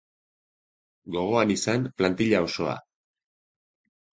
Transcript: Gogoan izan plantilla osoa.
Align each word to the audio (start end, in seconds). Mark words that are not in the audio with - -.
Gogoan 1.17 1.53
izan 1.57 1.85
plantilla 1.99 2.41
osoa. 2.49 2.75